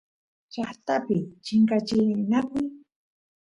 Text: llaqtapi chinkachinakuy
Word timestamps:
llaqtapi 0.53 1.15
chinkachinakuy 1.43 2.67